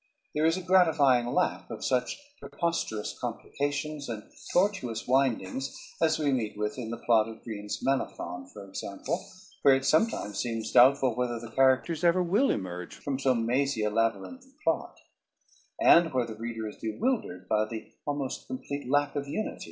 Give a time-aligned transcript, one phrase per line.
[0.33, 6.57] There is a gratifying lack of such preposterous complications and tortuous windings as we meet
[6.57, 9.23] with in the plot of Greene's "Menaphon," for example,
[9.61, 13.91] where it sometimes seems doubtful whether the characters ever will emerge from so mazy a
[13.91, 14.97] labyrinth of plot,
[15.79, 19.59] and where the reader is bewildered by the almost complete lack of unity in the
[19.59, 19.59] story.